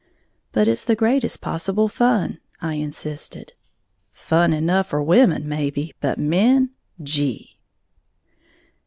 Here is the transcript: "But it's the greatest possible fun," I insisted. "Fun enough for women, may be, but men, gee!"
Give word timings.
"But 0.51 0.67
it's 0.67 0.83
the 0.83 0.95
greatest 0.95 1.41
possible 1.41 1.87
fun," 1.87 2.39
I 2.59 2.73
insisted. 2.73 3.53
"Fun 4.11 4.51
enough 4.51 4.87
for 4.87 5.03
women, 5.03 5.47
may 5.47 5.69
be, 5.69 5.93
but 6.01 6.17
men, 6.17 6.71
gee!" 7.03 7.59